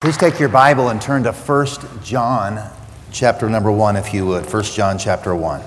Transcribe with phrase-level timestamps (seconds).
[0.00, 1.66] Please take your Bible and turn to 1
[2.02, 2.70] John
[3.12, 4.50] chapter number 1 if you would.
[4.50, 5.60] 1 John chapter 1.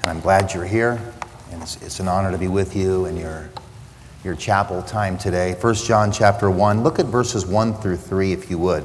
[0.00, 0.98] And I'm glad you're here.
[1.52, 3.50] And it's, it's an honor to be with you in your,
[4.24, 5.52] your chapel time today.
[5.60, 6.82] 1 John chapter 1.
[6.82, 8.82] Look at verses 1 through 3 if you would.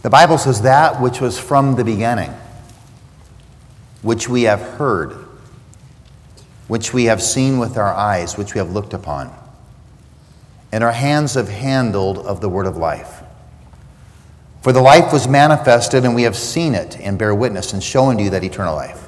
[0.00, 2.32] The Bible says that which was from the beginning,
[4.00, 5.12] which we have heard,
[6.68, 9.30] which we have seen with our eyes, which we have looked upon
[10.72, 13.22] and our hands have handled of the word of life.
[14.62, 18.16] For the life was manifested, and we have seen it, and bear witness, and shown
[18.16, 19.06] to you that eternal life,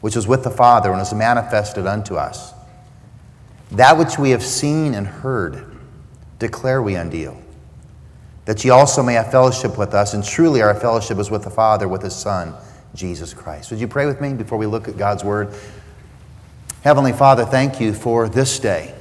[0.00, 2.54] which was with the Father, and was manifested unto us.
[3.72, 5.76] That which we have seen and heard,
[6.38, 7.36] declare we unto you,
[8.44, 11.50] that ye also may have fellowship with us, and truly our fellowship is with the
[11.50, 12.54] Father, with his Son,
[12.94, 13.70] Jesus Christ.
[13.70, 15.54] Would you pray with me before we look at God's word?
[16.82, 18.94] Heavenly Father, thank you for this day.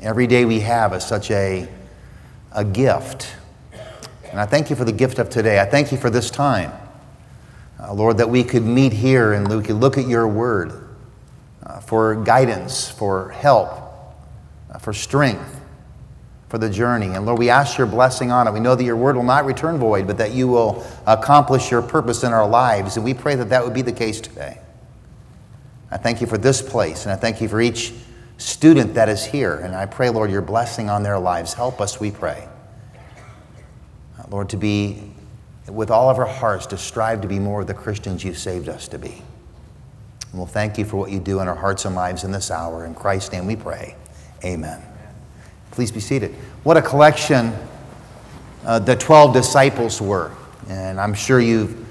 [0.00, 1.68] Every day we have is such a,
[2.52, 3.34] a gift.
[4.30, 5.58] And I thank you for the gift of today.
[5.58, 6.72] I thank you for this time.
[7.80, 10.88] Uh, Lord, that we could meet here and we could look at your word
[11.64, 13.70] uh, for guidance, for help,
[14.70, 15.60] uh, for strength,
[16.48, 17.06] for the journey.
[17.06, 18.52] And Lord, we ask your blessing on it.
[18.52, 21.82] We know that your word will not return void, but that you will accomplish your
[21.82, 22.96] purpose in our lives.
[22.96, 24.60] And we pray that that would be the case today.
[25.90, 27.92] I thank you for this place, and I thank you for each
[28.38, 29.56] student that is here.
[29.56, 31.52] And I pray, Lord, your blessing on their lives.
[31.52, 32.48] Help us, we pray.
[34.18, 35.12] Uh, Lord, to be
[35.68, 38.68] with all of our hearts, to strive to be more of the Christians you've saved
[38.68, 39.22] us to be.
[40.30, 42.50] And we'll thank you for what you do in our hearts and lives in this
[42.50, 42.86] hour.
[42.86, 43.96] In Christ's name we pray.
[44.44, 44.80] Amen.
[45.70, 46.34] Please be seated.
[46.62, 47.52] What a collection
[48.64, 50.32] uh, the 12 disciples were.
[50.68, 51.86] And I'm sure you've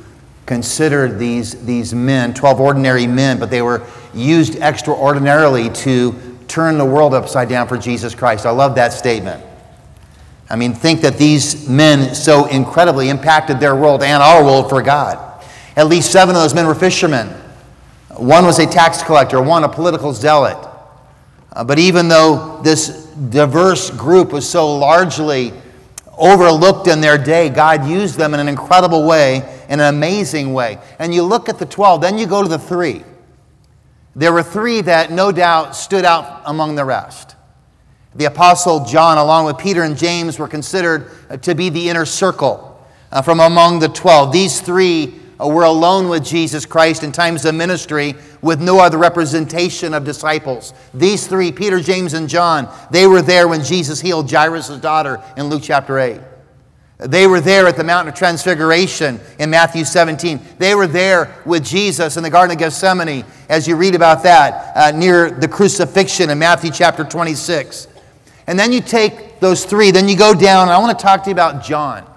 [0.45, 6.85] considered these, these men, 12 ordinary men, but they were used extraordinarily to turn the
[6.85, 8.45] world upside down for Jesus Christ.
[8.45, 9.43] I love that statement.
[10.49, 14.81] I mean, think that these men so incredibly impacted their world and our world for
[14.81, 15.43] God.
[15.75, 17.27] At least seven of those men were fishermen.
[18.15, 20.57] One was a tax collector, one a political zealot.
[21.51, 25.53] Uh, but even though this diverse group was so largely
[26.17, 29.37] overlooked in their day, God used them in an incredible way,
[29.69, 30.79] in an amazing way.
[30.97, 33.03] And you look at the 12, then you go to the three.
[34.17, 37.35] There were three that no doubt stood out among the rest.
[38.15, 42.03] The Apostle John, along with Peter and James, were considered uh, to be the inner
[42.03, 44.31] circle uh, from among the 12.
[44.31, 48.97] These three uh, were alone with Jesus Christ in times of ministry with no other
[48.97, 50.73] representation of disciples.
[50.95, 55.43] These three, Peter, James, and John, they were there when Jesus healed Jairus' daughter in
[55.43, 56.19] Luke chapter 8.
[56.99, 60.39] They were there at the Mountain of Transfiguration in Matthew 17.
[60.57, 64.75] They were there with Jesus in the Garden of Gethsemane, as you read about that,
[64.75, 67.87] uh, near the crucifixion in Matthew chapter 26.
[68.47, 71.23] And then you take those three, then you go down, and I want to talk
[71.23, 72.09] to you about John,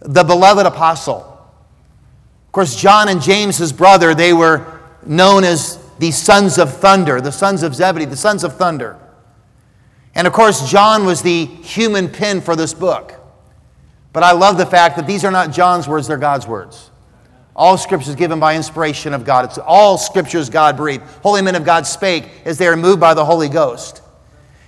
[0.00, 1.18] the beloved apostle.
[2.46, 7.20] Of course, John and James, his brother, they were known as the sons of thunder,
[7.20, 8.98] the sons of Zebedee, the sons of thunder.
[10.16, 13.19] And of course, John was the human pen for this book.
[14.12, 16.90] But I love the fact that these are not John's words, they're God's words.
[17.54, 19.44] All scripture is given by inspiration of God.
[19.44, 21.02] It's all scriptures God breathed.
[21.22, 24.02] Holy men of God spake as they are moved by the Holy Ghost.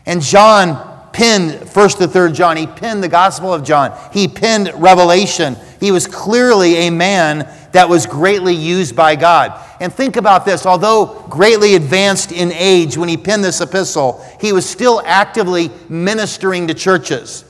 [0.05, 2.57] And John penned 1st to 3rd John.
[2.57, 3.97] He penned the Gospel of John.
[4.13, 5.57] He penned Revelation.
[5.79, 9.59] He was clearly a man that was greatly used by God.
[9.81, 14.53] And think about this although greatly advanced in age when he penned this epistle, he
[14.53, 17.45] was still actively ministering to churches.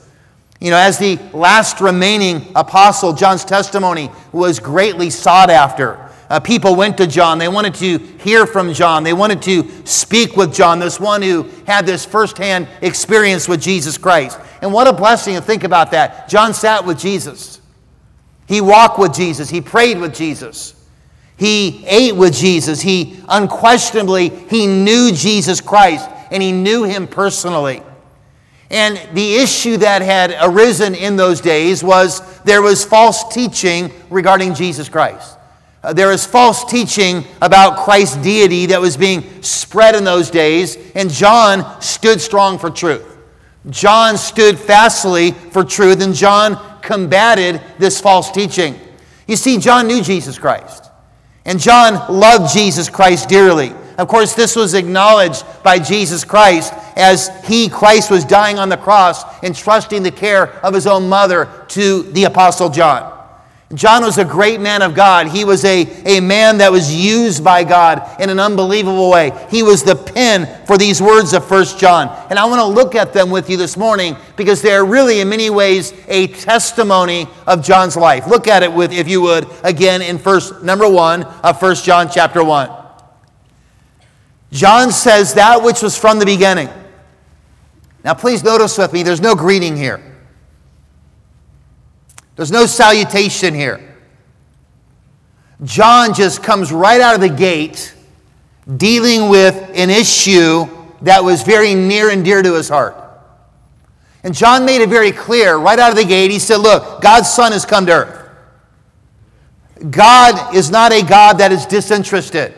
[0.63, 6.09] You know, as the last remaining apostle, John's testimony was greatly sought after.
[6.29, 7.37] Uh, people went to John.
[7.37, 9.03] They wanted to hear from John.
[9.03, 13.97] They wanted to speak with John, this one who had this firsthand experience with Jesus
[13.97, 14.39] Christ.
[14.61, 16.29] And what a blessing to think about that.
[16.29, 17.59] John sat with Jesus.
[18.47, 19.49] He walked with Jesus.
[19.49, 20.81] He prayed with Jesus.
[21.35, 22.79] He ate with Jesus.
[22.79, 27.83] He unquestionably he knew Jesus Christ and he knew him personally.
[28.73, 34.55] And the issue that had arisen in those days was there was false teaching regarding
[34.55, 35.37] Jesus Christ.
[35.83, 40.75] Uh, there was false teaching about Christ's deity that was being spread in those days,
[40.95, 43.15] and John stood strong for truth.
[43.69, 48.79] John stood fastly for truth, and John combated this false teaching.
[49.27, 50.89] You see, John knew Jesus Christ,
[51.45, 53.71] and John loved Jesus Christ dearly.
[53.97, 58.77] Of course, this was acknowledged by Jesus Christ as he, Christ, was dying on the
[58.77, 63.11] cross, entrusting the care of his own mother to the Apostle John.
[63.73, 65.27] John was a great man of God.
[65.27, 69.31] He was a, a man that was used by God in an unbelievable way.
[69.49, 72.07] He was the pen for these words of First John.
[72.29, 75.21] And I want to look at them with you this morning because they are really,
[75.21, 78.27] in many ways, a testimony of John's life.
[78.27, 82.09] Look at it with, if you would, again in first number one of First John
[82.11, 82.82] chapter one.
[84.53, 86.69] John says that which was from the beginning.
[88.03, 89.99] Now, please notice with me, there's no greeting here.
[92.35, 93.95] There's no salutation here.
[95.63, 97.95] John just comes right out of the gate
[98.77, 100.67] dealing with an issue
[101.01, 102.95] that was very near and dear to his heart.
[104.23, 106.29] And John made it very clear right out of the gate.
[106.29, 108.29] He said, Look, God's Son has come to earth.
[109.89, 112.53] God is not a God that is disinterested.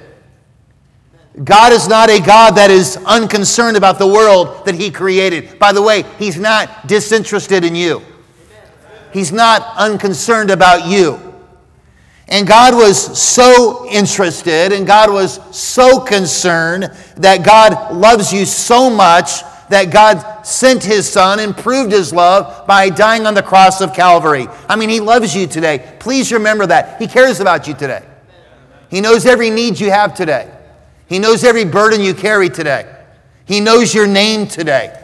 [1.44, 5.60] God is not a God that is unconcerned about the world that He created.
[5.60, 8.02] By the way, He's not disinterested in you.
[9.12, 11.20] He's not unconcerned about you.
[12.28, 18.90] And God was so interested and God was so concerned that God loves you so
[18.90, 23.81] much that God sent his son and proved his love by dying on the cross
[23.81, 24.48] of Calvary.
[24.68, 25.96] I mean, he loves you today.
[26.00, 27.00] Please remember that.
[27.00, 28.06] He cares about you today.
[28.90, 30.55] He knows every need you have today.
[31.07, 32.92] He knows every burden you carry today.
[33.46, 35.02] He knows your name today.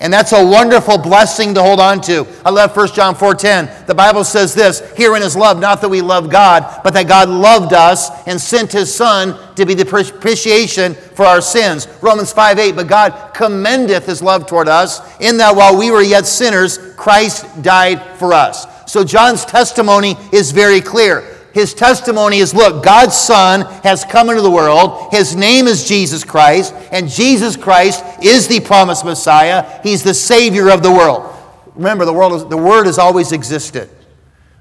[0.00, 2.24] And that's a wonderful blessing to hold on to.
[2.44, 3.86] I love 1 John 4:10.
[3.86, 7.28] The Bible says this, herein is love, not that we love God, but that God
[7.28, 11.88] loved us and sent his son to be the propitiation for our sins.
[12.00, 16.26] Romans 5:8, but God commendeth his love toward us in that while we were yet
[16.26, 18.66] sinners, Christ died for us.
[18.86, 21.24] So John's testimony is very clear.
[21.58, 25.12] His testimony is look, God's Son has come into the world.
[25.12, 29.80] His name is Jesus Christ, and Jesus Christ is the promised Messiah.
[29.82, 31.34] He's the Savior of the world.
[31.74, 33.90] Remember, the, world is, the Word has always existed.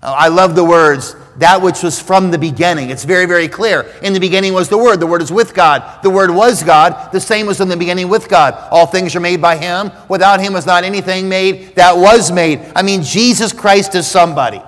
[0.01, 2.89] Uh, I love the words, that which was from the beginning.
[2.89, 3.81] It's very, very clear.
[4.01, 4.99] In the beginning was the Word.
[4.99, 6.01] The Word is with God.
[6.01, 7.11] The Word was God.
[7.11, 8.55] The same was in the beginning with God.
[8.71, 9.91] All things are made by Him.
[10.09, 12.59] Without Him was not anything made that was made.
[12.75, 14.63] I mean, Jesus Christ is somebody.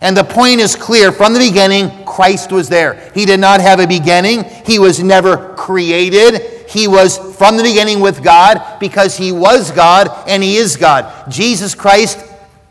[0.00, 3.10] And the point is clear from the beginning, Christ was there.
[3.14, 6.52] He did not have a beginning, He was never created.
[6.68, 11.30] He was from the beginning with God because He was God and He is God.
[11.30, 12.22] Jesus Christ,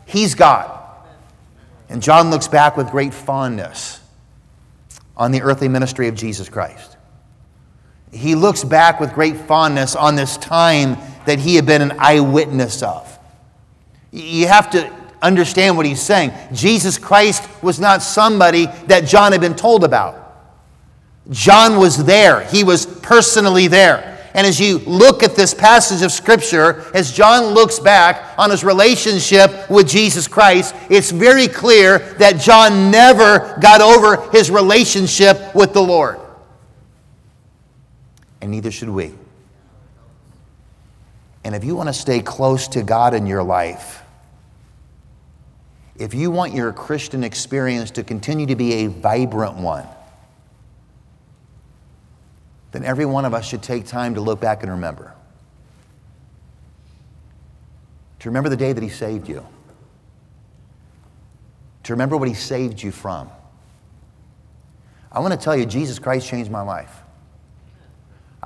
[0.04, 0.72] He's God.
[1.88, 4.00] And John looks back with great fondness
[5.16, 6.96] on the earthly ministry of Jesus Christ.
[8.12, 10.96] He looks back with great fondness on this time
[11.26, 13.18] that he had been an eyewitness of.
[14.12, 14.90] You have to
[15.22, 16.32] understand what he's saying.
[16.52, 20.22] Jesus Christ was not somebody that John had been told about.
[21.30, 24.12] John was there, he was personally there.
[24.36, 28.64] And as you look at this passage of Scripture, as John looks back on his
[28.64, 35.72] relationship with Jesus Christ, it's very clear that John never got over his relationship with
[35.72, 36.20] the Lord.
[38.42, 39.14] And neither should we.
[41.42, 44.02] And if you want to stay close to God in your life,
[45.98, 49.86] if you want your Christian experience to continue to be a vibrant one,
[52.72, 55.14] then every one of us should take time to look back and remember.
[58.20, 59.46] To remember the day that He saved you.
[61.84, 63.30] To remember what He saved you from.
[65.10, 66.95] I want to tell you, Jesus Christ changed my life.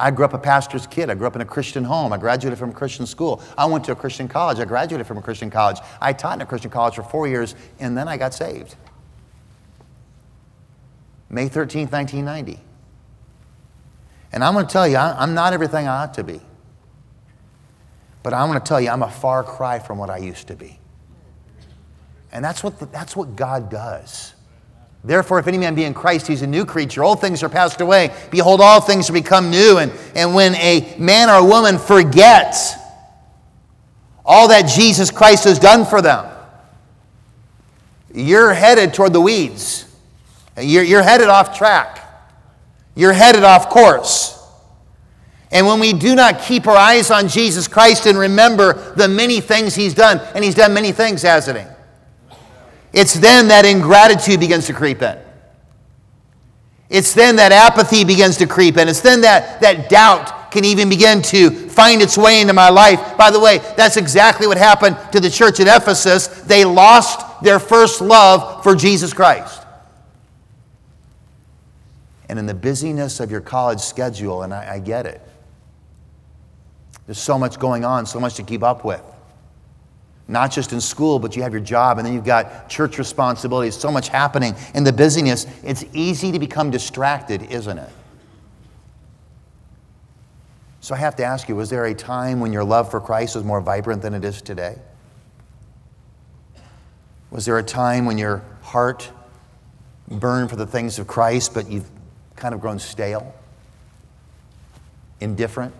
[0.01, 1.11] I grew up a pastor's kid.
[1.11, 2.13] I grew up in a Christian home.
[2.13, 3.43] I graduated from a Christian school.
[3.59, 4.59] I went to a Christian college.
[4.59, 5.79] I graduated from a Christian college.
[6.01, 8.77] I taught in a Christian college for four years, and then I got saved.
[11.29, 12.61] May 13, 1990.
[14.33, 16.41] And I'm going to tell you, I'm not everything I ought to be.
[18.23, 20.57] But I'm going to tell you, I'm a far cry from what I used to
[20.57, 20.79] be.
[22.33, 24.35] And that's what, the, that's what God does.
[25.03, 27.03] Therefore, if any man be in Christ, he's a new creature.
[27.03, 28.15] Old things are passed away.
[28.31, 29.79] Behold, all things are become new.
[29.79, 32.75] And, and when a man or a woman forgets
[34.25, 36.31] all that Jesus Christ has done for them,
[38.13, 39.87] you're headed toward the weeds.
[40.61, 41.99] You're, you're headed off track.
[42.95, 44.37] You're headed off course.
[45.51, 49.41] And when we do not keep our eyes on Jesus Christ and remember the many
[49.41, 51.65] things he's done, and he's done many things, hasn't he?
[52.93, 55.19] It's then that ingratitude begins to creep in.
[56.89, 58.89] It's then that apathy begins to creep in.
[58.89, 63.17] It's then that, that doubt can even begin to find its way into my life.
[63.17, 66.27] By the way, that's exactly what happened to the church at Ephesus.
[66.27, 69.63] They lost their first love for Jesus Christ.
[72.29, 75.21] And in the busyness of your college schedule, and I, I get it,
[77.07, 79.03] there's so much going on, so much to keep up with.
[80.31, 83.75] Not just in school, but you have your job, and then you've got church responsibilities,
[83.77, 85.45] so much happening in the busyness.
[85.65, 87.91] It's easy to become distracted, isn't it?
[90.81, 93.35] So I have to ask you was there a time when your love for Christ
[93.35, 94.77] was more vibrant than it is today?
[97.33, 99.11] Was there a time when your heart
[100.09, 101.91] burned for the things of Christ, but you've
[102.37, 103.35] kind of grown stale,
[105.21, 105.75] indifferent,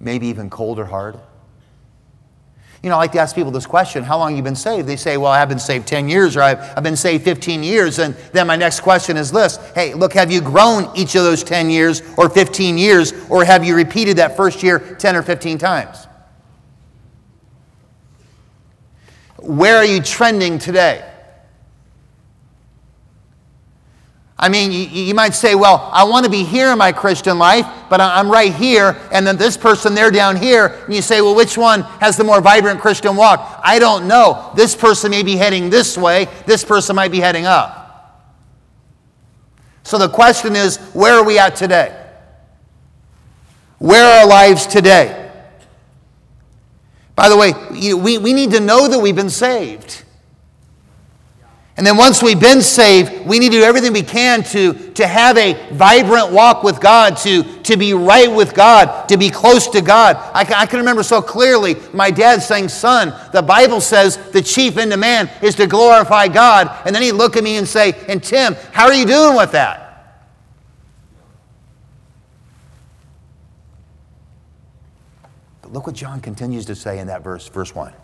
[0.00, 1.20] maybe even cold or hard?
[2.82, 4.88] You know, I like to ask people this question How long you been saved?
[4.88, 7.98] They say, Well, I've been saved 10 years, or I've, I've been saved 15 years.
[7.98, 11.44] And then my next question is this Hey, look, have you grown each of those
[11.44, 15.58] 10 years or 15 years, or have you repeated that first year 10 or 15
[15.58, 16.06] times?
[19.36, 21.09] Where are you trending today?
[24.42, 27.38] I mean, you, you, might say, well, I want to be here in my Christian
[27.38, 30.68] life, but I'm right here, and then this person, they're down here.
[30.86, 33.60] And you say, well, which one has the more vibrant Christian walk?
[33.62, 34.50] I don't know.
[34.56, 38.30] This person may be heading this way, this person might be heading up.
[39.82, 41.94] So the question is, where are we at today?
[43.76, 45.30] Where are our lives today?
[47.14, 47.52] By the way,
[47.92, 50.04] we, we need to know that we've been saved.
[51.80, 55.06] And then once we've been saved, we need to do everything we can to, to
[55.06, 59.66] have a vibrant walk with God, to, to be right with God, to be close
[59.68, 60.18] to God.
[60.34, 64.42] I can, I can remember so clearly my dad saying, Son, the Bible says the
[64.42, 66.70] chief end of man is to glorify God.
[66.84, 69.52] And then he'd look at me and say, And Tim, how are you doing with
[69.52, 70.18] that?
[75.62, 77.94] But look what John continues to say in that verse, verse 1.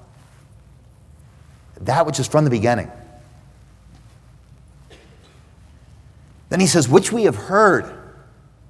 [1.82, 2.90] That which is from the beginning
[6.48, 7.92] Then he says, which we have heard,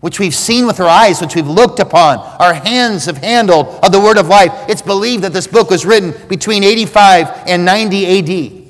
[0.00, 3.92] which we've seen with our eyes, which we've looked upon, our hands have handled of
[3.92, 4.52] the word of life.
[4.68, 8.66] It's believed that this book was written between 85 and 90 AD.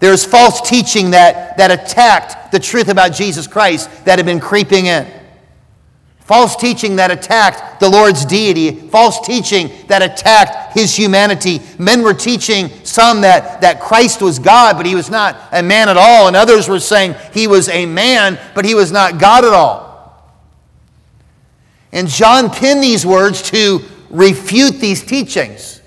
[0.00, 4.86] There's false teaching that, that attacked the truth about Jesus Christ that had been creeping
[4.86, 5.06] in.
[6.28, 11.62] False teaching that attacked the Lord's deity, false teaching that attacked his humanity.
[11.78, 15.88] Men were teaching some that, that Christ was God, but he was not a man
[15.88, 19.46] at all, and others were saying he was a man, but he was not God
[19.46, 20.22] at all.
[21.92, 23.80] And John penned these words to
[24.10, 25.80] refute these teachings,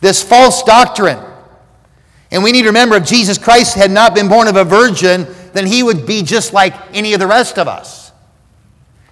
[0.00, 1.22] this false doctrine.
[2.30, 5.26] And we need to remember if Jesus Christ had not been born of a virgin,
[5.52, 8.07] then he would be just like any of the rest of us.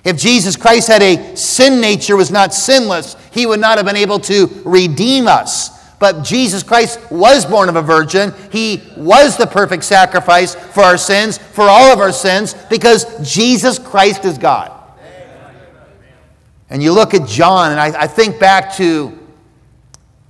[0.07, 3.97] If Jesus Christ had a sin nature, was not sinless, he would not have been
[3.97, 5.77] able to redeem us.
[5.99, 8.33] But Jesus Christ was born of a virgin.
[8.53, 13.81] He was the perfect sacrifice for our sins, for all of our sins, because Jesus
[13.81, 14.71] Christ is God.
[16.71, 19.19] And you look at John, and I, I think back to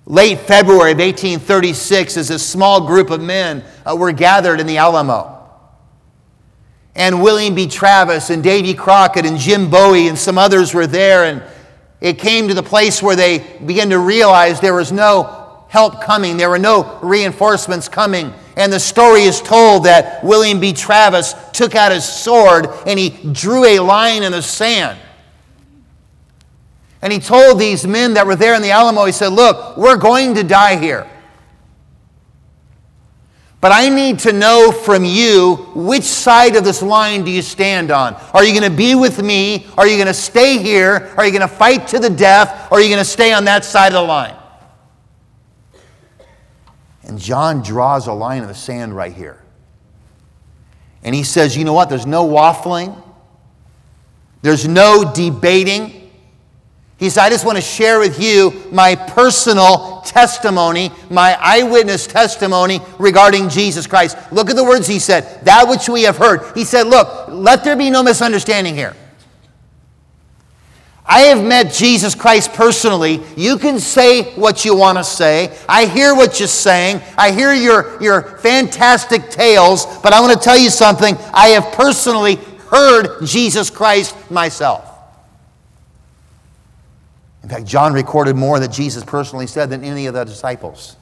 [0.06, 4.78] late February of 1836 as a small group of men uh, were gathered in the
[4.78, 5.35] Alamo
[6.96, 7.68] and William B.
[7.68, 11.24] Travis and Davy Crockett and Jim Bowie and some others were there.
[11.24, 11.42] And
[12.00, 16.38] it came to the place where they began to realize there was no help coming,
[16.38, 18.32] there were no reinforcements coming.
[18.56, 20.72] And the story is told that William B.
[20.72, 24.98] Travis took out his sword and he drew a line in the sand.
[27.02, 29.98] And he told these men that were there in the Alamo, he said, Look, we're
[29.98, 31.06] going to die here.
[33.66, 37.90] But I need to know from you which side of this line do you stand
[37.90, 38.14] on?
[38.32, 39.66] Are you going to be with me?
[39.76, 41.12] Are you going to stay here?
[41.16, 42.70] Are you going to fight to the death?
[42.70, 44.36] Or are you going to stay on that side of the line?
[47.02, 49.42] And John draws a line in the sand right here.
[51.02, 51.88] And he says, You know what?
[51.88, 52.96] There's no waffling,
[54.42, 56.12] there's no debating.
[56.98, 62.80] He said, I just want to share with you my personal testimony, my eyewitness testimony
[62.98, 64.16] regarding Jesus Christ.
[64.32, 66.40] Look at the words he said, that which we have heard.
[66.54, 68.94] He said, Look, let there be no misunderstanding here.
[71.08, 73.22] I have met Jesus Christ personally.
[73.36, 75.56] You can say what you want to say.
[75.68, 77.00] I hear what you're saying.
[77.16, 81.16] I hear your, your fantastic tales, but I want to tell you something.
[81.32, 82.36] I have personally
[82.70, 84.85] heard Jesus Christ myself.
[87.46, 90.96] In fact, John recorded more that Jesus personally said than any of the disciples.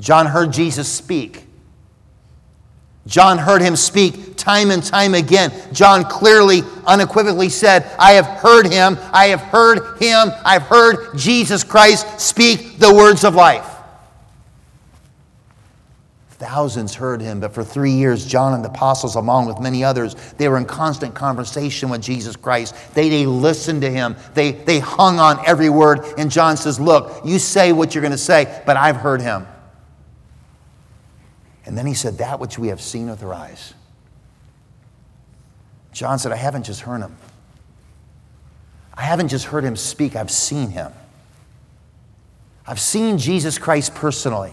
[0.00, 1.46] John heard Jesus speak.
[3.06, 5.52] John heard him speak time and time again.
[5.72, 11.62] John clearly, unequivocally said, I have heard him, I have heard him, I've heard Jesus
[11.62, 13.70] Christ speak the words of life.
[16.44, 20.14] Thousands heard him, but for three years, John and the apostles, along with many others,
[20.36, 22.74] they were in constant conversation with Jesus Christ.
[22.92, 26.04] They, they listened to him, they, they hung on every word.
[26.18, 29.46] And John says, Look, you say what you're going to say, but I've heard him.
[31.64, 33.72] And then he said, That which we have seen with our eyes.
[35.92, 37.16] John said, I haven't just heard him.
[38.92, 40.92] I haven't just heard him speak, I've seen him.
[42.66, 44.52] I've seen Jesus Christ personally.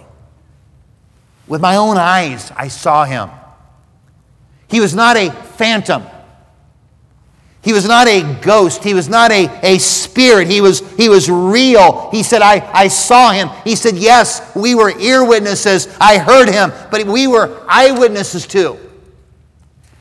[1.51, 3.29] With my own eyes, I saw him.
[4.69, 6.03] He was not a phantom.
[7.61, 8.85] He was not a ghost.
[8.85, 10.47] He was not a, a spirit.
[10.47, 12.09] He was, he was real.
[12.09, 13.49] He said, I, I saw him.
[13.65, 15.93] He said, Yes, we were ear witnesses.
[15.99, 18.79] I heard him, but we were eyewitnesses too.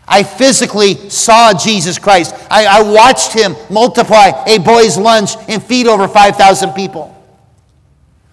[0.07, 2.33] I physically saw Jesus Christ.
[2.49, 7.19] I, I watched him multiply a boy's lunch and feed over 5,000 people.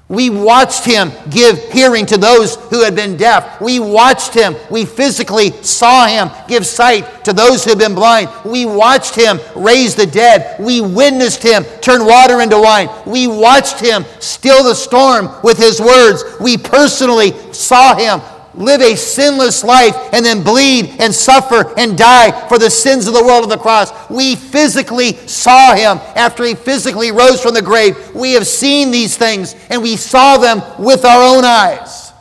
[0.10, 3.60] We watched him give hearing to those who had been deaf.
[3.60, 4.56] We watched him.
[4.72, 8.30] We physically saw him give sight to those who had been blind.
[8.46, 10.62] We watched him raise the dead.
[10.62, 12.90] We witnessed him turn water into wine.
[13.06, 16.24] We watched him still the storm with his words.
[16.40, 18.22] We personally saw him
[18.58, 23.14] live a sinless life and then bleed and suffer and die for the sins of
[23.14, 23.92] the world of the cross.
[24.10, 28.14] We physically saw him after he physically rose from the grave.
[28.14, 32.12] We have seen these things and we saw them with our own eyes.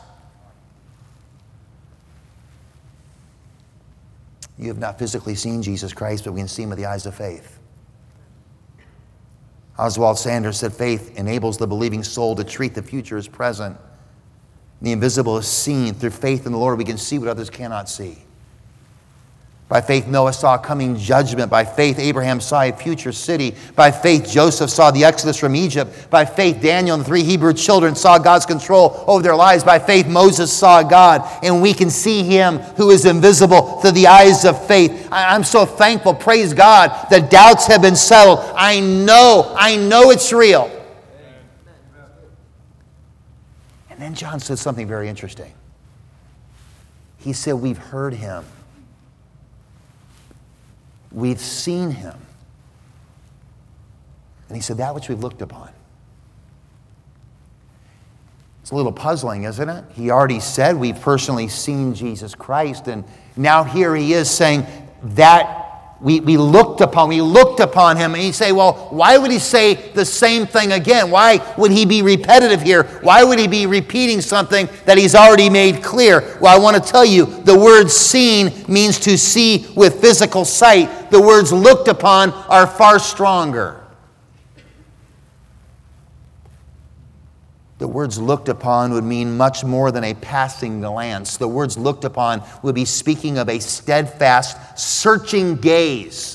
[4.59, 7.05] You have not physically seen Jesus Christ, but we can see him with the eyes
[7.05, 7.59] of faith.
[9.77, 13.77] Oswald Sanders said faith enables the believing soul to treat the future as present
[14.81, 15.93] the invisible is seen.
[15.93, 18.23] Through faith in the Lord, we can see what others cannot see.
[19.69, 21.51] By faith, Noah saw coming judgment.
[21.51, 23.53] By faith, Abraham saw a future city.
[23.75, 26.09] By faith, Joseph saw the exodus from Egypt.
[26.09, 29.65] By faith, Daniel and the three Hebrew children saw God's control over their lives.
[29.65, 34.07] By faith, Moses saw God, and we can see him who is invisible through the
[34.07, 35.09] eyes of faith.
[35.11, 36.13] I'm so thankful.
[36.13, 37.09] Praise God.
[37.09, 38.39] The doubts have been settled.
[38.55, 40.71] I know, I know it's real.
[43.97, 45.51] And then John said something very interesting.
[47.17, 48.45] He said, We've heard him,
[51.11, 52.15] we've seen him.
[54.49, 55.71] And he said, That which we've looked upon.
[58.61, 59.83] It's a little puzzling, isn't it?
[59.95, 63.03] He already said we've personally seen Jesus Christ, and
[63.35, 64.67] now here he is saying
[65.01, 65.66] that
[65.99, 69.39] we, we looked upon, we looked upon him, and you say, well, why would he
[69.39, 71.09] say the same thing again?
[71.09, 72.83] Why would he be repetitive here?
[73.01, 76.37] Why would he be repeating something that he's already made clear?
[76.39, 81.09] Well, I want to tell you the word seen means to see with physical sight.
[81.09, 83.76] The words looked upon are far stronger.
[87.79, 91.37] The words looked upon would mean much more than a passing glance.
[91.37, 96.33] The words looked upon would be speaking of a steadfast, searching gaze.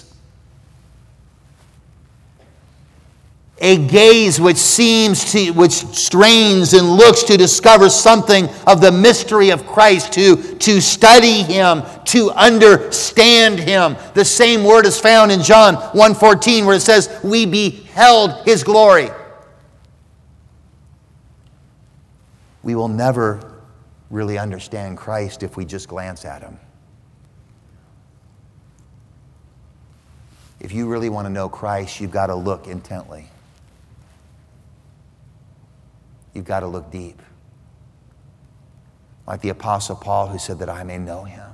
[3.59, 9.51] A gaze which seems to, which strains and looks to discover something of the mystery
[9.51, 13.97] of Christ, to, to study Him, to understand Him.
[14.15, 19.11] The same word is found in John 1.14 where it says, we beheld His glory.
[22.63, 23.61] We will never
[24.11, 26.59] really understand Christ if we just glance at him.
[30.61, 33.27] If you really want to know Christ, you've got to look intently.
[36.35, 37.21] You've got to look deep.
[39.27, 41.51] Like the Apostle Paul, who said that I may know him.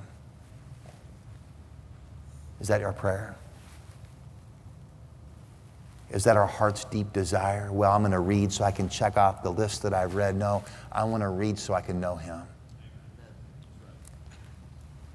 [2.61, 3.38] Is that your prayer?
[6.11, 7.71] Is that our heart's deep desire?
[7.71, 10.37] Well, I'm going to read so I can check off the list that I've read.
[10.37, 12.41] No, I want to read so I can know Him.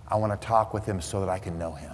[0.07, 1.93] I want to talk with Him so that I can know Him.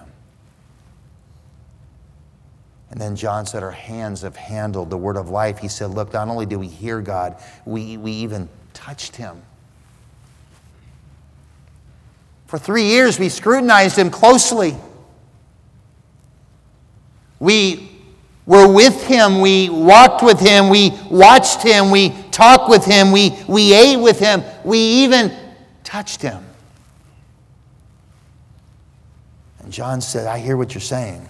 [2.91, 5.59] And then John said, Our hands have handled the word of life.
[5.59, 9.41] He said, Look, not only do we hear God, we, we even touched Him.
[12.47, 14.75] For three years, we scrutinized Him closely.
[17.39, 17.88] We
[18.49, 23.37] were with him, we walked with him, we watched him, we talked with him, we,
[23.47, 25.31] we ate with him, we even
[25.83, 26.43] touched him.
[29.59, 31.29] And John said, I hear what you're saying,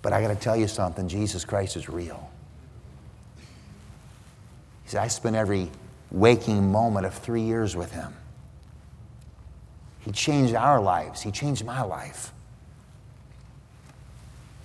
[0.00, 2.30] but I got to tell you something Jesus Christ is real.
[4.84, 5.70] He said, I spent every
[6.10, 8.14] waking moment of three years with him.
[10.00, 12.32] He changed our lives, he changed my life.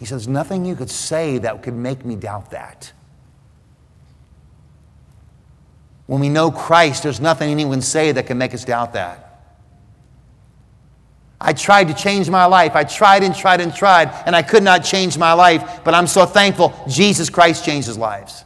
[0.02, 2.92] He says, Nothing you could say that could make me doubt that.
[6.08, 9.44] When we know Christ, there's nothing anyone say that can make us doubt that.
[11.40, 12.76] I tried to change my life.
[12.76, 16.08] I tried and tried and tried, and I could not change my life, but I'm
[16.08, 18.44] so thankful Jesus Christ changes lives.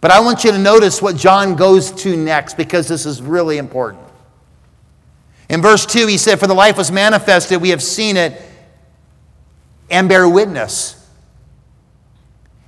[0.00, 3.58] But I want you to notice what John goes to next because this is really
[3.58, 4.04] important.
[5.48, 8.40] In verse 2, he said, For the life was manifested, we have seen it
[9.90, 10.96] and bear witness.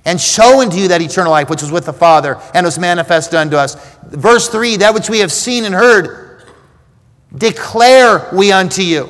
[0.05, 3.35] And show unto you that eternal life which was with the Father and was manifested
[3.35, 3.75] unto us.
[4.03, 6.43] Verse 3 That which we have seen and heard,
[7.35, 9.09] declare we unto you.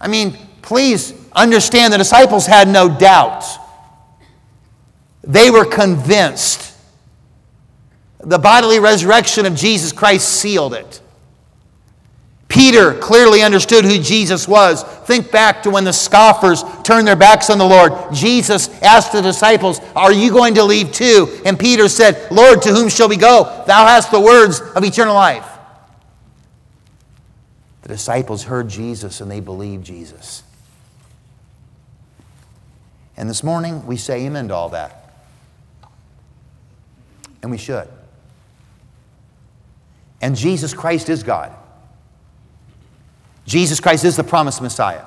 [0.00, 3.44] I mean, please understand the disciples had no doubt.
[5.22, 6.72] They were convinced.
[8.20, 11.00] The bodily resurrection of Jesus Christ sealed it.
[12.54, 14.84] Peter clearly understood who Jesus was.
[14.84, 17.92] Think back to when the scoffers turned their backs on the Lord.
[18.14, 21.40] Jesus asked the disciples, Are you going to leave too?
[21.44, 23.64] And Peter said, Lord, to whom shall we go?
[23.66, 25.44] Thou hast the words of eternal life.
[27.82, 30.44] The disciples heard Jesus and they believed Jesus.
[33.16, 35.12] And this morning we say amen to all that.
[37.42, 37.88] And we should.
[40.20, 41.52] And Jesus Christ is God.
[43.44, 45.04] Jesus Christ is the promised Messiah.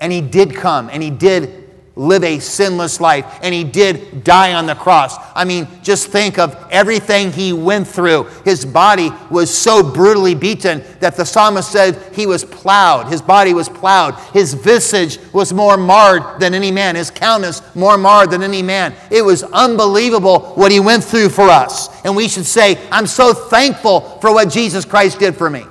[0.00, 1.60] And he did come and he did
[1.96, 5.16] live a sinless life and he did die on the cross.
[5.34, 8.24] I mean, just think of everything he went through.
[8.44, 13.08] His body was so brutally beaten that the psalmist said he was plowed.
[13.08, 14.14] His body was plowed.
[14.32, 18.94] His visage was more marred than any man, his countenance more marred than any man.
[19.10, 21.88] It was unbelievable what he went through for us.
[22.04, 25.64] And we should say, I'm so thankful for what Jesus Christ did for me.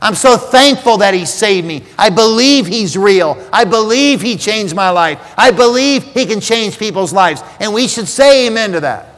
[0.00, 1.84] I'm so thankful that He saved me.
[1.98, 3.42] I believe He's real.
[3.52, 5.34] I believe He changed my life.
[5.36, 7.42] I believe He can change people's lives.
[7.60, 9.08] And we should say amen to that.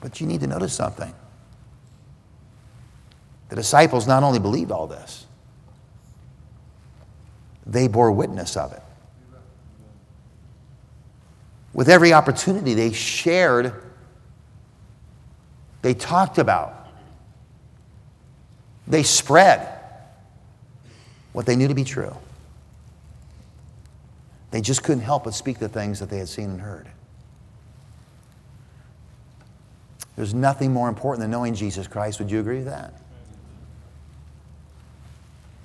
[0.00, 1.12] But you need to notice something.
[3.48, 5.26] The disciples not only believed all this,
[7.66, 8.82] they bore witness of it.
[11.72, 13.74] With every opportunity, they shared,
[15.82, 16.77] they talked about
[18.88, 19.68] they spread
[21.32, 22.16] what they knew to be true.
[24.50, 26.88] They just couldn't help but speak the things that they had seen and heard.
[30.16, 32.18] There's nothing more important than knowing Jesus Christ.
[32.18, 32.94] Would you agree with that?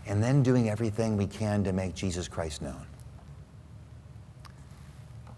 [0.06, 2.86] And then doing everything we can to make Jesus Christ known.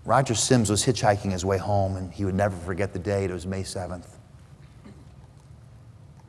[0.04, 3.30] Roger Sims was hitchhiking his way home, and he would never forget the date.
[3.30, 4.08] It was May 7th.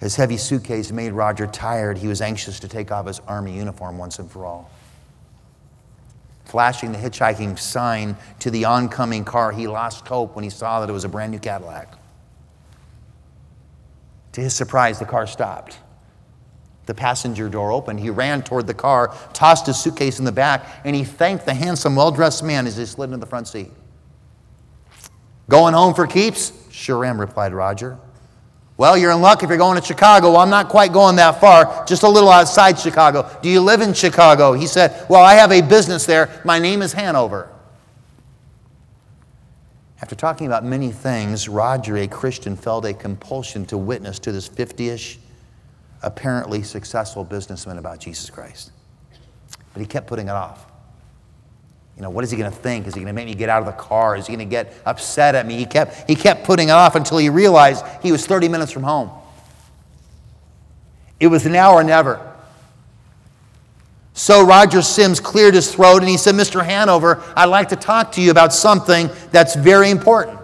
[0.00, 1.98] His heavy suitcase made Roger tired.
[1.98, 4.70] He was anxious to take off his army uniform once and for all.
[6.44, 10.88] Flashing the hitchhiking sign to the oncoming car, he lost hope when he saw that
[10.88, 11.98] it was a brand new Cadillac.
[14.32, 15.78] To his surprise, the car stopped.
[16.84, 17.98] The passenger door opened.
[17.98, 21.54] He ran toward the car, tossed his suitcase in the back, and he thanked the
[21.54, 23.72] handsome, well dressed man as he slid into the front seat.
[25.48, 26.52] Going home for keeps?
[26.70, 27.98] Sure am, replied Roger.
[28.76, 30.32] Well, you're in luck if you're going to Chicago.
[30.32, 33.30] Well, I'm not quite going that far, just a little outside Chicago.
[33.42, 34.52] Do you live in Chicago?
[34.52, 36.28] He said, Well, I have a business there.
[36.44, 37.48] My name is Hanover.
[40.02, 44.46] After talking about many things, Roger, a Christian, felt a compulsion to witness to this
[44.46, 45.18] 50 ish,
[46.02, 48.72] apparently successful businessman about Jesus Christ.
[49.72, 50.65] But he kept putting it off.
[51.96, 52.86] You know, what is he going to think?
[52.86, 54.16] Is he going to make me get out of the car?
[54.16, 55.56] Is he going to get upset at me?
[55.56, 58.82] He kept, he kept putting it off until he realized he was 30 minutes from
[58.82, 59.10] home.
[61.18, 62.34] It was now or never.
[64.12, 66.64] So Roger Sims cleared his throat and he said, Mr.
[66.64, 70.38] Hanover, I'd like to talk to you about something that's very important.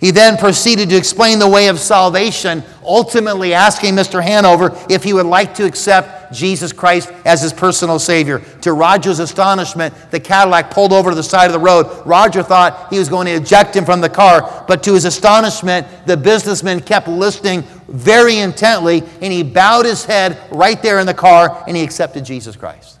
[0.00, 4.22] He then proceeded to explain the way of salvation, ultimately asking Mr.
[4.22, 8.40] Hanover if he would like to accept Jesus Christ as his personal Savior.
[8.62, 12.06] To Roger's astonishment, the Cadillac pulled over to the side of the road.
[12.06, 15.86] Roger thought he was going to eject him from the car, but to his astonishment,
[16.06, 21.14] the businessman kept listening very intently and he bowed his head right there in the
[21.14, 22.98] car and he accepted Jesus Christ.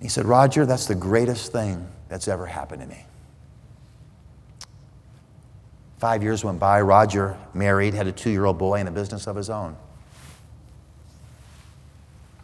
[0.00, 3.06] He said, Roger, that's the greatest thing that's ever happened to me.
[5.96, 6.82] Five years went by.
[6.82, 9.76] Roger married, had a two year old boy, and a business of his own.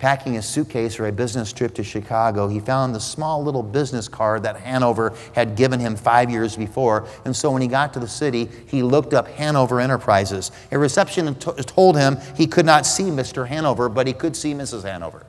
[0.01, 4.09] Packing his suitcase for a business trip to Chicago, he found the small little business
[4.09, 7.07] card that Hanover had given him five years before.
[7.27, 10.53] And so when he got to the city, he looked up Hanover Enterprises.
[10.73, 13.47] A receptionist told him he could not see Mr.
[13.47, 14.85] Hanover, but he could see Mrs.
[14.85, 15.27] Hanover.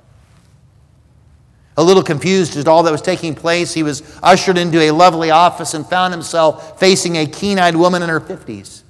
[1.75, 5.31] A little confused at all that was taking place, he was ushered into a lovely
[5.31, 8.83] office and found himself facing a keen eyed woman in her 50s.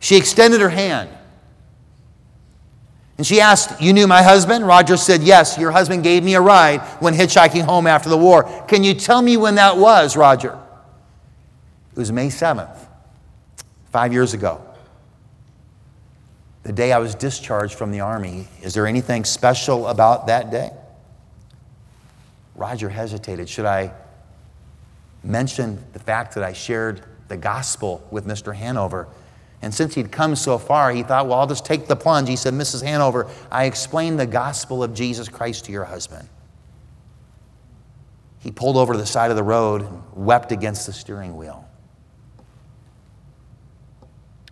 [0.00, 1.08] She extended her hand.
[3.18, 4.66] And she asked, You knew my husband?
[4.66, 8.44] Roger said, Yes, your husband gave me a ride when hitchhiking home after the war.
[8.68, 10.56] Can you tell me when that was, Roger?
[11.92, 12.78] It was May 7th,
[13.90, 14.64] five years ago.
[16.62, 18.46] The day I was discharged from the Army.
[18.62, 20.70] Is there anything special about that day?
[22.54, 23.48] Roger hesitated.
[23.48, 23.92] Should I
[25.24, 28.54] mention the fact that I shared the gospel with Mr.
[28.54, 29.08] Hanover?
[29.60, 32.28] And since he'd come so far, he thought, well, I'll just take the plunge.
[32.28, 32.82] He said, Mrs.
[32.82, 36.28] Hanover, I explained the gospel of Jesus Christ to your husband.
[38.38, 41.68] He pulled over to the side of the road and wept against the steering wheel.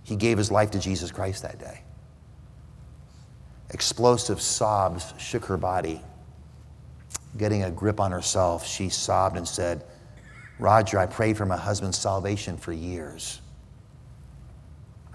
[0.03, 1.83] He gave his life to Jesus Christ that day.
[3.71, 6.01] Explosive sobs shook her body.
[7.37, 9.85] Getting a grip on herself, she sobbed and said,
[10.59, 13.41] Roger, I prayed for my husband's salvation for years.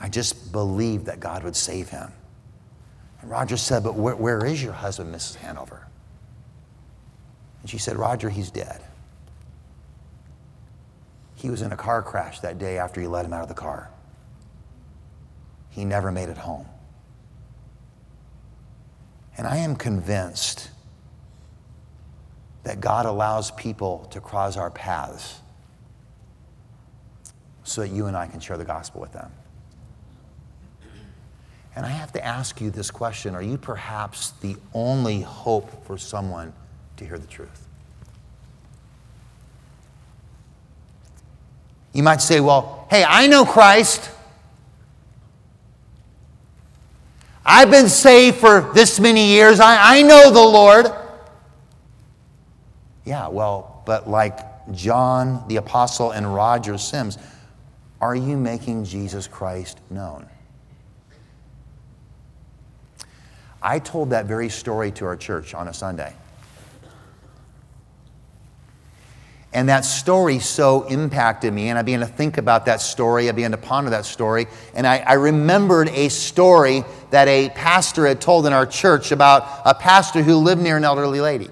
[0.02, 2.12] I just believed that God would save him.
[3.22, 5.36] And Roger said, But where, where is your husband, Mrs.
[5.36, 5.88] Hanover?
[7.62, 8.82] And she said, Roger, he's dead.
[11.36, 13.54] He was in a car crash that day after you let him out of the
[13.54, 13.92] car.
[15.70, 16.66] He never made it home.
[19.38, 20.70] And I am convinced
[22.64, 25.40] that God allows people to cross our paths
[27.64, 29.32] so that you and I can share the gospel with them.
[31.76, 35.98] And I have to ask you this question Are you perhaps the only hope for
[35.98, 36.54] someone
[36.98, 37.68] to hear the truth?
[41.94, 44.10] You might say, Well, hey, I know Christ.
[47.44, 49.60] I've been saved for this many years.
[49.60, 50.86] I, I know the Lord.
[53.04, 54.40] Yeah, well, but like
[54.74, 57.18] John the Apostle and Roger Sims,
[58.00, 60.28] are you making Jesus Christ known?
[63.62, 66.14] I told that very story to our church on a Sunday.
[69.54, 73.28] And that story so impacted me, and I began to think about that story.
[73.28, 74.48] I began to ponder that story.
[74.74, 79.46] And I, I, remembered a story that a pastor had told in our church about
[79.66, 81.50] a pastor who lived near an elderly lady.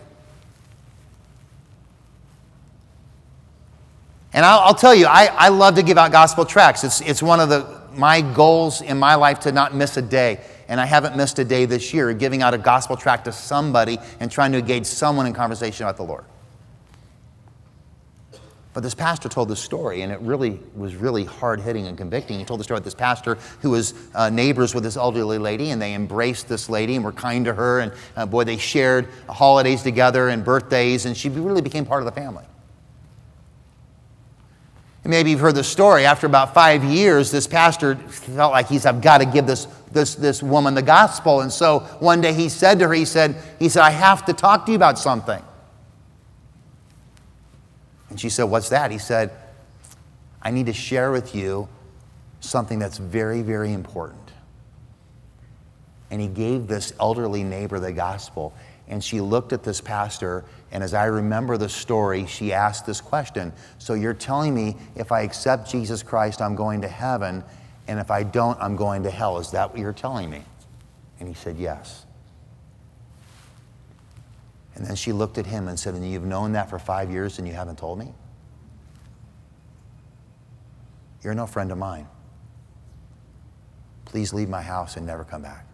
[4.31, 6.85] And I'll, I'll tell you, I, I love to give out gospel tracts.
[6.85, 10.39] It's, it's one of the, my goals in my life to not miss a day
[10.69, 13.97] and I haven't missed a day this year giving out a gospel tract to somebody
[14.19, 16.23] and trying to engage someone in conversation about the Lord.
[18.71, 22.37] But this pastor told this story, and it really was really hard hitting and convicting.
[22.37, 25.71] He told the story about this pastor who was uh, neighbors with this elderly lady,
[25.71, 27.79] and they embraced this lady and were kind to her.
[27.79, 32.05] And uh, boy, they shared holidays together and birthdays, and she really became part of
[32.05, 32.45] the family.
[35.09, 36.05] Maybe you've heard the story.
[36.05, 40.15] After about five years, this pastor felt like he's, I've got to give this this,
[40.15, 41.41] this woman the gospel.
[41.41, 44.33] And so one day he said to her, he said, he said, I have to
[44.33, 45.41] talk to you about something.
[48.09, 48.91] And she said, What's that?
[48.91, 49.31] He said,
[50.41, 51.67] I need to share with you
[52.39, 54.31] something that's very, very important.
[56.11, 58.53] And he gave this elderly neighbor the gospel.
[58.87, 63.01] And she looked at this pastor, and as I remember the story, she asked this
[63.01, 67.43] question So you're telling me if I accept Jesus Christ, I'm going to heaven?
[67.89, 69.39] and if I don't, I'm going to hell.
[69.39, 70.43] Is that what you're telling me?
[71.19, 72.05] And he said, Yes.
[74.75, 77.39] And then she looked at him and said, And you've known that for five years
[77.39, 78.13] and you haven't told me?
[81.23, 82.07] You're no friend of mine.
[84.05, 85.65] Please leave my house and never come back.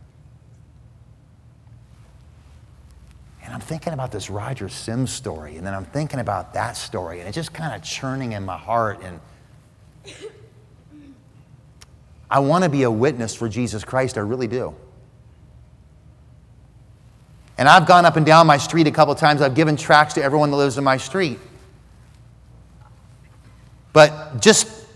[3.46, 7.20] And I'm thinking about this Roger Sims story, and then I'm thinking about that story,
[7.20, 9.02] and it's just kind of churning in my heart.
[9.04, 9.20] And
[12.30, 14.74] I want to be a witness for Jesus Christ, I really do.
[17.60, 19.42] And I've gone up and down my street a couple times.
[19.42, 21.40] I've given tracts to everyone that lives in my street.
[23.94, 24.88] But just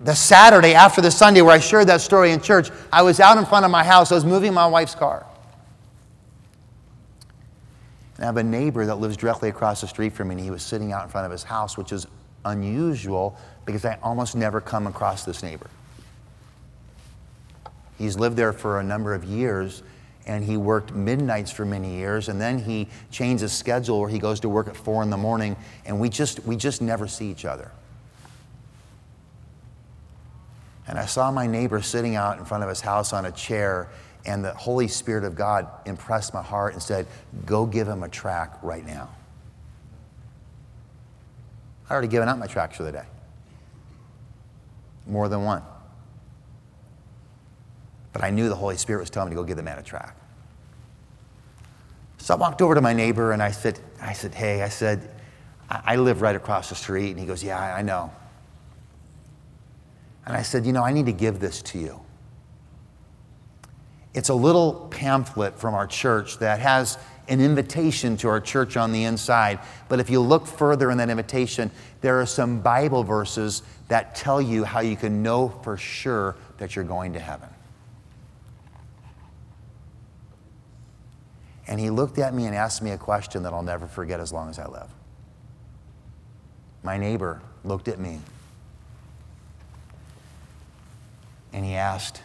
[0.00, 3.36] the Saturday after the Sunday where I shared that story in church, I was out
[3.36, 4.12] in front of my house.
[4.12, 5.26] I was moving my wife's car.
[8.16, 10.50] And I have a neighbor that lives directly across the street from me, and he
[10.50, 12.06] was sitting out in front of his house, which is
[12.44, 15.68] unusual because I almost never come across this neighbor.
[17.98, 19.82] He's lived there for a number of years
[20.26, 24.18] and he worked midnights for many years and then he changed his schedule where he
[24.18, 27.30] goes to work at four in the morning and we just we just never see
[27.30, 27.70] each other
[30.88, 33.88] and i saw my neighbor sitting out in front of his house on a chair
[34.26, 37.06] And the Holy Spirit of God impressed my heart and said,
[37.46, 39.08] Go give him a track right now.
[41.88, 43.04] I already given out my tracks for the day.
[45.06, 45.62] More than one.
[48.12, 49.82] But I knew the Holy Spirit was telling me to go give the man a
[49.82, 50.16] track.
[52.18, 55.08] So I walked over to my neighbor and I said, I said, hey, I said,
[55.70, 57.10] I live right across the street.
[57.10, 58.10] And he goes, yeah, I know.
[60.24, 62.00] And I said, you know, I need to give this to you.
[64.16, 66.96] It's a little pamphlet from our church that has
[67.28, 69.60] an invitation to our church on the inside.
[69.90, 74.40] But if you look further in that invitation, there are some Bible verses that tell
[74.40, 77.50] you how you can know for sure that you're going to heaven.
[81.66, 84.32] And he looked at me and asked me a question that I'll never forget as
[84.32, 84.88] long as I live.
[86.82, 88.20] My neighbor looked at me
[91.52, 92.22] and he asked,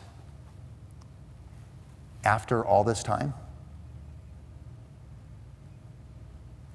[2.24, 3.34] After all this time,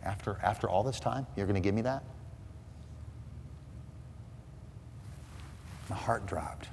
[0.02, 2.02] after, after all this time, you're going to give me that?
[5.88, 6.68] My heart dropped.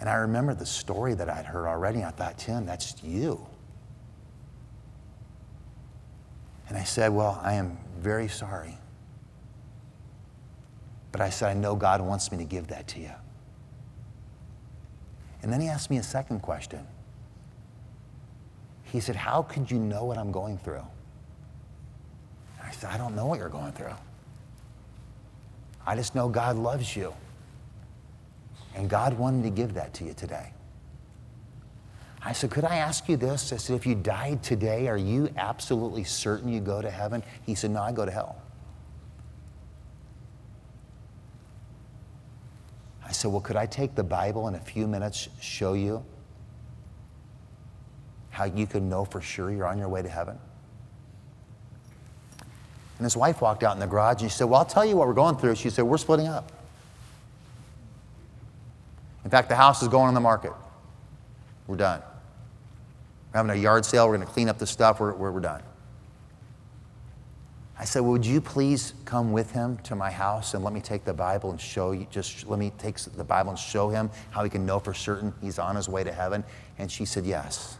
[0.00, 2.04] And I remember the story that I'd heard already.
[2.04, 3.46] I thought, Tim, that's you.
[6.68, 8.76] And I said, Well, I am very sorry.
[11.12, 13.12] But I said, I know God wants me to give that to you.
[15.46, 16.84] And then he asked me a second question.
[18.82, 20.82] He said, How could you know what I'm going through?
[22.60, 23.94] I said, I don't know what you're going through.
[25.86, 27.14] I just know God loves you.
[28.74, 30.50] And God wanted to give that to you today.
[32.24, 33.52] I said, Could I ask you this?
[33.52, 37.22] I said, If you died today, are you absolutely certain you go to heaven?
[37.44, 38.42] He said, No, I go to hell.
[43.06, 46.04] I said, Well, could I take the Bible in a few minutes, show you
[48.30, 50.38] how you can know for sure you're on your way to heaven?
[52.98, 54.96] And his wife walked out in the garage and she said, Well, I'll tell you
[54.96, 55.54] what we're going through.
[55.54, 56.50] She said, We're splitting up.
[59.24, 60.52] In fact, the house is going on the market.
[61.66, 62.00] We're done.
[63.32, 64.08] We're having a yard sale.
[64.08, 65.00] We're going to clean up the stuff.
[65.00, 65.62] We're, we're, we're done.
[67.78, 71.04] I said, Would you please come with him to my house and let me take
[71.04, 74.42] the Bible and show you, just let me take the Bible and show him how
[74.44, 76.42] he can know for certain he's on his way to heaven?
[76.78, 77.76] And she said, Yes.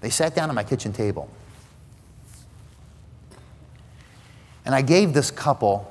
[0.00, 1.28] They sat down at my kitchen table.
[4.64, 5.86] And I gave this couple,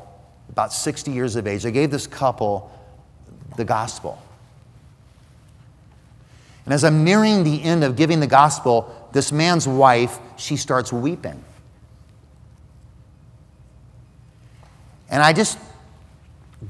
[0.50, 2.72] about 60 years of age, I gave this couple
[3.58, 4.22] the gospel.
[6.66, 10.92] And as I'm nearing the end of giving the gospel, this man's wife, she starts
[10.92, 11.44] weeping.
[15.10, 15.60] And I just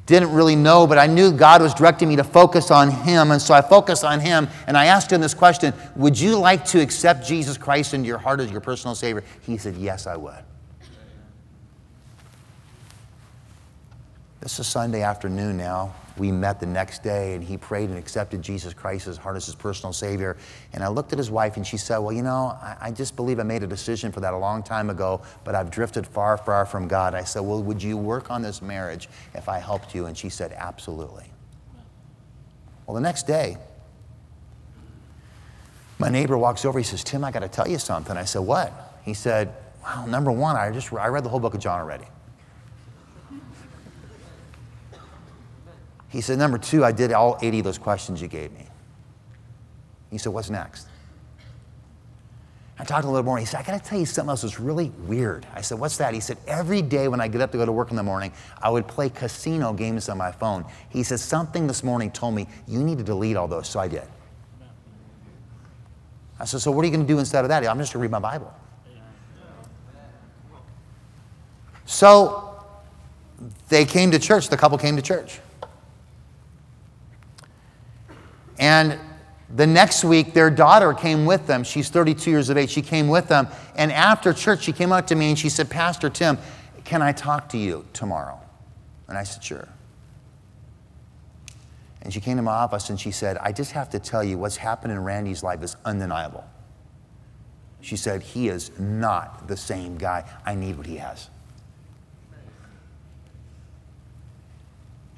[0.05, 3.31] didn't really know, but I knew God was directing me to focus on Him.
[3.31, 6.65] And so I focused on Him and I asked Him this question Would you like
[6.65, 9.23] to accept Jesus Christ into your heart as your personal Savior?
[9.41, 10.43] He said, Yes, I would.
[14.41, 18.41] This is Sunday afternoon now we met the next day and he prayed and accepted
[18.41, 20.37] Jesus Christ as heart as his personal Savior.
[20.73, 23.15] And I looked at his wife and she said, Well, you know, I, I, just
[23.15, 26.37] believe I made a decision for that a long time ago, but I've drifted far,
[26.37, 27.13] far from God.
[27.13, 30.05] I said, Well, would you work on this marriage if I helped you?
[30.05, 31.25] And she said, Absolutely.
[32.85, 33.57] Well, the next day,
[35.97, 36.77] my neighbor walks over.
[36.77, 38.15] He says, Tim, I got to tell you something.
[38.15, 38.99] I said, What?
[39.03, 42.05] He said, Well, number one, I just I read the whole book of John already.
[46.15, 48.65] He said, Number two, I did all 80 of those questions you gave me.
[50.09, 50.87] He said, What's next?
[52.79, 53.37] I talked a little more.
[53.37, 55.45] He said, I got to tell you something else that's really weird.
[55.53, 56.13] I said, What's that?
[56.13, 58.31] He said, Every day when I get up to go to work in the morning,
[58.61, 60.63] I would play casino games on my phone.
[60.87, 63.67] He said, Something this morning told me you need to delete all those.
[63.67, 64.07] So I did.
[66.39, 67.67] I said, So what are you going to do instead of that?
[67.67, 68.53] I'm just going to read my Bible.
[71.83, 72.57] So
[73.67, 74.47] they came to church.
[74.47, 75.41] The couple came to church.
[78.59, 78.99] And
[79.55, 81.63] the next week, their daughter came with them.
[81.63, 82.69] She's 32 years of age.
[82.69, 83.47] She came with them.
[83.75, 86.37] And after church, she came up to me and she said, Pastor Tim,
[86.83, 88.39] can I talk to you tomorrow?
[89.07, 89.67] And I said, Sure.
[92.01, 94.37] And she came to my office and she said, I just have to tell you
[94.37, 96.43] what's happened in Randy's life is undeniable.
[97.81, 100.29] She said, He is not the same guy.
[100.45, 101.29] I need what he has.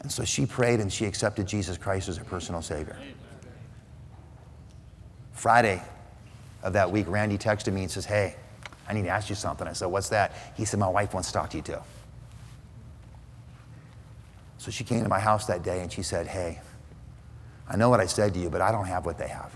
[0.02, 2.96] And so she prayed and she accepted Jesus Christ as her personal Savior.
[5.38, 5.82] Friday
[6.64, 8.36] of that week, Randy texted me and says, Hey,
[8.90, 9.68] I need to ask you something.
[9.68, 10.34] I said, What's that?
[10.56, 11.78] He said, My wife wants to talk to you too.
[14.58, 16.60] So she came to my house that day and she said, Hey,
[17.70, 19.56] I know what I said to you, but I don't have what they have.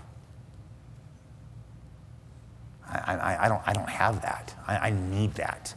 [2.88, 4.54] I, I, I don't, I don't have that.
[4.66, 5.74] I, I, need that.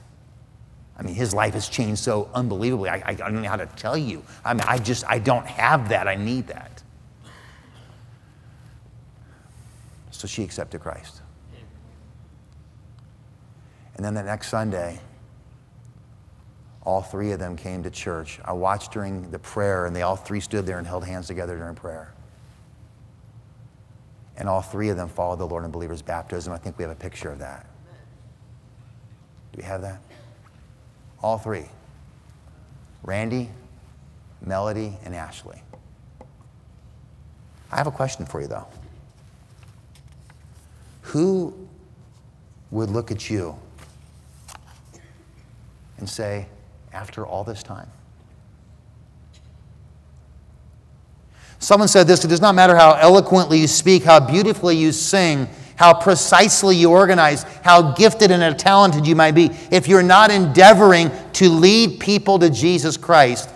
[0.99, 2.89] I mean, his life has changed so unbelievably.
[2.89, 4.21] I, I don't know how to tell you.
[4.43, 6.09] I mean, I just, I don't have that.
[6.09, 6.74] I need that.
[10.25, 11.21] So she accepted Christ.
[13.95, 14.99] And then the next Sunday,
[16.81, 18.39] all three of them came to church.
[18.43, 21.55] I watched during the prayer, and they all three stood there and held hands together
[21.55, 22.11] during prayer.
[24.35, 26.51] And all three of them followed the Lord in believer's baptism.
[26.51, 27.67] I think we have a picture of that.
[29.53, 30.01] Do we have that?
[31.21, 31.65] All three
[33.03, 33.51] Randy,
[34.43, 35.61] Melody, and Ashley.
[37.71, 38.65] I have a question for you, though.
[41.05, 41.53] Who
[42.71, 43.57] would look at you
[45.97, 46.47] and say,
[46.91, 47.89] after all this time?
[51.59, 55.47] Someone said this it does not matter how eloquently you speak, how beautifully you sing,
[55.75, 59.51] how precisely you organize, how gifted and talented you might be.
[59.71, 63.49] If you're not endeavoring to lead people to Jesus Christ,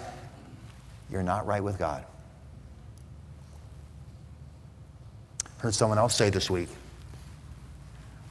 [1.11, 2.05] you're not right with God.
[5.57, 6.69] Heard someone else say this week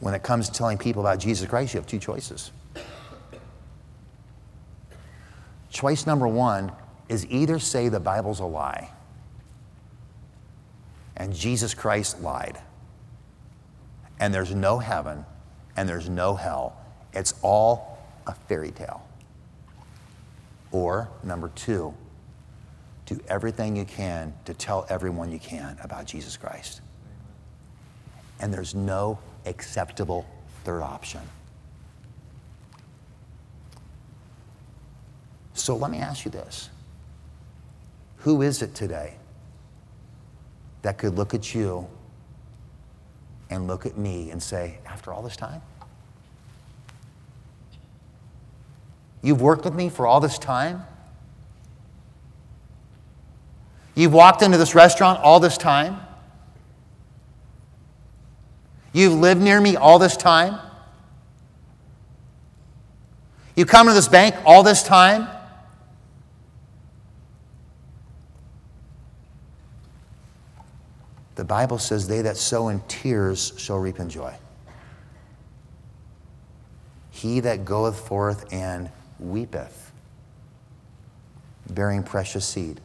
[0.00, 2.50] when it comes to telling people about Jesus Christ, you have two choices.
[5.70, 6.72] Choice number one
[7.08, 8.90] is either say the Bible's a lie
[11.18, 12.58] and Jesus Christ lied.
[14.20, 15.24] And there's no heaven
[15.76, 16.76] and there's no hell.
[17.12, 19.06] It's all a fairy tale.
[20.70, 21.94] Or, number two,
[23.06, 26.82] do everything you can to tell everyone you can about Jesus Christ.
[28.40, 29.18] And there's no
[29.48, 30.26] acceptable
[30.64, 31.20] third option.
[35.54, 36.70] So let me ask you this
[38.18, 39.14] Who is it today
[40.82, 41.86] that could look at you
[43.50, 45.62] and look at me and say, after all this time?
[49.22, 50.84] You've worked with me for all this time?
[53.94, 55.98] You've walked into this restaurant all this time?
[58.98, 60.58] You've lived near me all this time?
[63.54, 65.28] You come to this bank all this time?
[71.36, 74.34] The Bible says, They that sow in tears shall reap in joy.
[77.10, 78.90] He that goeth forth and
[79.20, 79.92] weepeth,
[81.70, 82.80] bearing precious seed,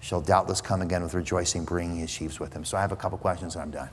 [0.00, 2.64] shall doubtless come again with rejoicing, bringing his sheaves with him.
[2.64, 3.90] So I have a couple questions and I'm done.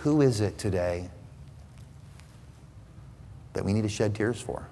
[0.00, 1.10] Who is it today
[3.52, 4.66] that we need to shed tears for?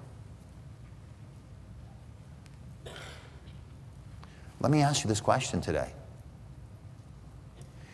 [4.59, 5.91] Let me ask you this question today.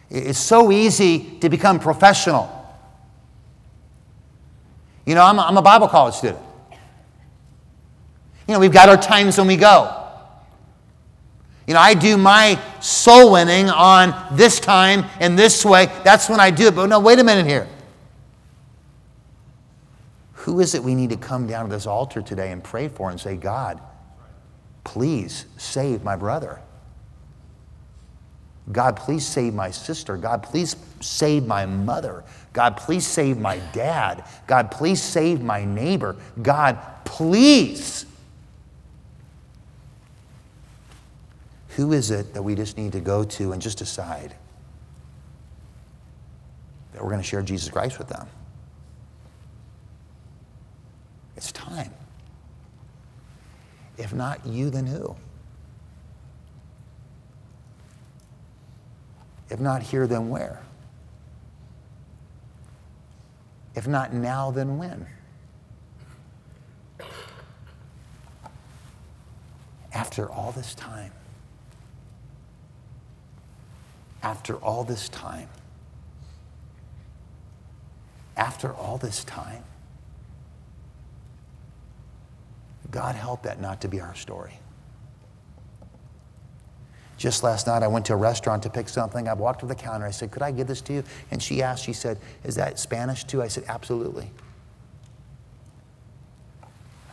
[0.09, 2.49] It's so easy to become professional.
[5.05, 6.41] You know, I'm a, I'm a Bible college student.
[8.47, 10.04] You know, we've got our times when we go.
[11.67, 15.87] You know, I do my soul winning on this time and this way.
[16.03, 16.75] That's when I do it.
[16.75, 17.67] But no, wait a minute here.
[20.33, 23.09] Who is it we need to come down to this altar today and pray for
[23.09, 23.81] and say, God,
[24.83, 26.61] please save my brother?
[28.71, 30.17] God, please save my sister.
[30.17, 32.23] God, please save my mother.
[32.53, 34.25] God, please save my dad.
[34.47, 36.15] God, please save my neighbor.
[36.41, 38.05] God, please.
[41.75, 44.33] Who is it that we just need to go to and just decide
[46.93, 48.27] that we're going to share Jesus Christ with them?
[51.35, 51.91] It's time.
[53.97, 55.17] If not you, then who?
[59.49, 60.61] If not here, then where?
[63.75, 65.05] If not now, then when?
[69.93, 71.11] After all this time,
[74.25, 75.47] after all this time,
[78.35, 79.63] after all this time,
[82.89, 84.59] God help that not to be our story.
[87.17, 89.27] Just last night, I went to a restaurant to pick something.
[89.27, 90.07] I walked to the counter.
[90.07, 91.03] I said, Could I give this to you?
[91.29, 93.43] And she asked, She said, Is that Spanish too?
[93.43, 94.31] I said, Absolutely.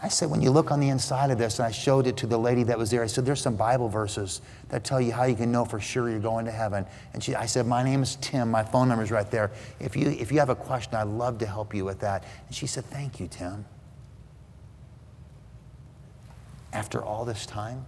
[0.02, 2.26] I said, When you look on the inside of this, and I showed it to
[2.26, 5.24] the lady that was there, I said, There's some Bible verses that tell you how
[5.24, 6.84] you can know for sure you're going to heaven.
[7.14, 8.50] And she, I said, My name is Tim.
[8.50, 9.52] My phone number is right there.
[9.78, 12.24] If you, if you have a question, I'd love to help you with that.
[12.46, 13.64] And she said, Thank you, Tim.
[16.72, 17.86] After all this time,